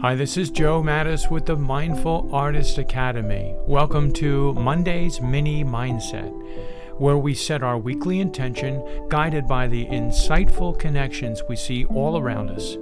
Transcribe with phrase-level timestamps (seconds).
[0.00, 3.54] Hi, this is Joe Mattis with the Mindful Artist Academy.
[3.66, 6.32] Welcome to Monday's Mini Mindset,
[6.98, 12.50] where we set our weekly intention guided by the insightful connections we see all around
[12.50, 12.76] us.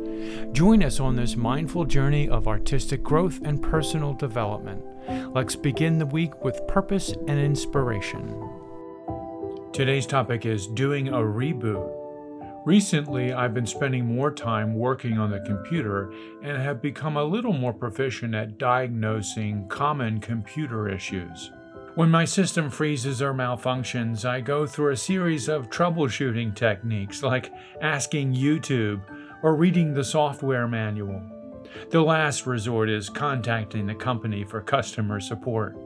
[0.52, 4.82] Join us on this mindful journey of artistic growth and personal development.
[5.34, 8.48] Let's begin the week with purpose and inspiration.
[9.72, 11.99] Today's topic is doing a reboot.
[12.66, 17.54] Recently, I've been spending more time working on the computer and have become a little
[17.54, 21.52] more proficient at diagnosing common computer issues.
[21.94, 27.50] When my system freezes or malfunctions, I go through a series of troubleshooting techniques like
[27.80, 29.00] asking YouTube
[29.42, 31.22] or reading the software manual.
[31.88, 35.76] The last resort is contacting the company for customer support.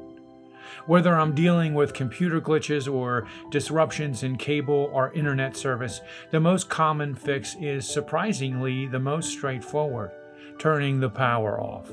[0.86, 6.00] Whether I'm dealing with computer glitches or disruptions in cable or internet service,
[6.30, 10.10] the most common fix is surprisingly the most straightforward
[10.58, 11.90] turning the power off.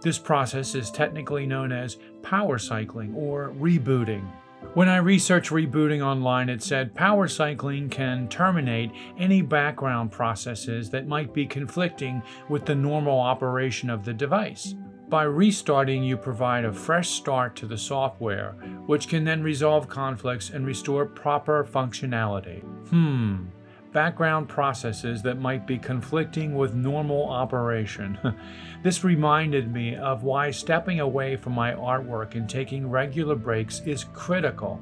[0.00, 4.26] This process is technically known as power cycling or rebooting.
[4.72, 11.06] When I researched rebooting online, it said power cycling can terminate any background processes that
[11.06, 14.74] might be conflicting with the normal operation of the device.
[15.08, 18.52] By restarting, you provide a fresh start to the software,
[18.86, 22.62] which can then resolve conflicts and restore proper functionality.
[22.88, 23.46] Hmm,
[23.92, 28.18] background processes that might be conflicting with normal operation.
[28.82, 34.04] this reminded me of why stepping away from my artwork and taking regular breaks is
[34.14, 34.80] critical.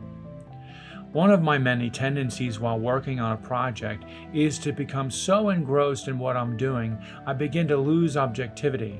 [1.12, 6.08] One of my many tendencies while working on a project is to become so engrossed
[6.08, 8.98] in what I'm doing, I begin to lose objectivity.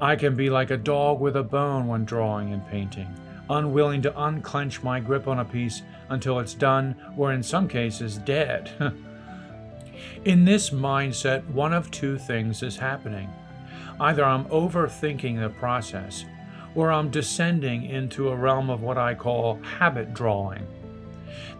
[0.00, 3.12] I can be like a dog with a bone when drawing and painting,
[3.50, 8.18] unwilling to unclench my grip on a piece until it's done, or in some cases,
[8.18, 8.70] dead.
[10.24, 13.28] in this mindset, one of two things is happening.
[14.00, 16.24] Either I'm overthinking the process,
[16.74, 20.66] or I'm descending into a realm of what I call habit drawing.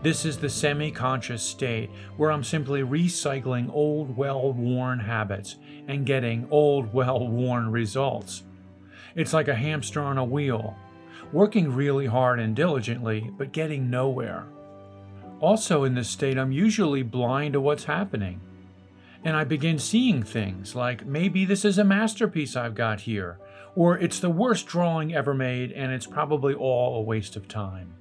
[0.03, 5.57] This is the semi conscious state where I'm simply recycling old, well worn habits
[5.89, 8.45] and getting old, well worn results.
[9.17, 10.77] It's like a hamster on a wheel,
[11.33, 14.47] working really hard and diligently, but getting nowhere.
[15.41, 18.41] Also, in this state, I'm usually blind to what's happening.
[19.25, 23.39] And I begin seeing things like maybe this is a masterpiece I've got here,
[23.75, 27.95] or it's the worst drawing ever made and it's probably all a waste of time.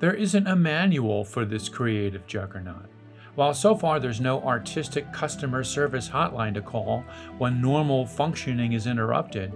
[0.00, 2.88] There isn't a manual for this creative juggernaut.
[3.34, 7.04] While so far there's no artistic customer service hotline to call
[7.38, 9.52] when normal functioning is interrupted,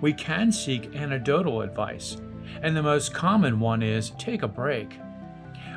[0.00, 2.18] we can seek anecdotal advice,
[2.62, 4.98] and the most common one is take a break.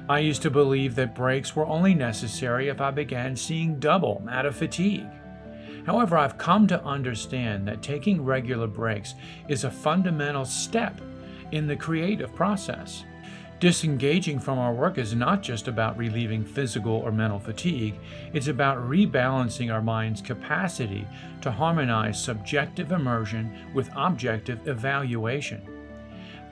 [0.08, 4.46] I used to believe that breaks were only necessary if I began seeing double out
[4.46, 5.08] of fatigue.
[5.86, 9.16] However, I've come to understand that taking regular breaks
[9.48, 11.00] is a fundamental step
[11.52, 13.06] in the creative process.
[13.60, 17.96] Disengaging from our work is not just about relieving physical or mental fatigue,
[18.32, 21.06] it's about rebalancing our mind's capacity
[21.42, 25.62] to harmonize subjective immersion with objective evaluation.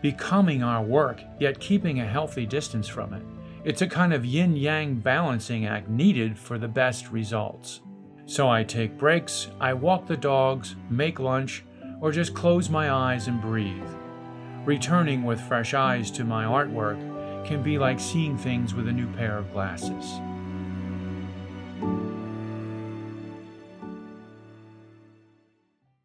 [0.02, 3.24] Becoming our work, yet keeping a healthy distance from it.
[3.64, 7.80] It's a kind of yin yang balancing act needed for the best results.
[8.26, 11.64] So I take breaks, I walk the dogs, make lunch,
[12.02, 13.88] or just close my eyes and breathe.
[14.68, 17.00] Returning with fresh eyes to my artwork
[17.48, 20.20] can be like seeing things with a new pair of glasses.